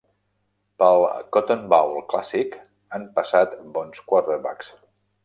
[0.83, 1.03] Pel
[1.35, 2.55] Cotton Bowl Classic
[2.99, 4.73] han passat bons quarterbacks.